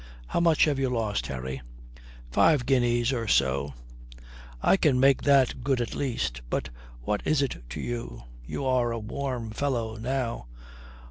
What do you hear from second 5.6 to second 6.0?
good at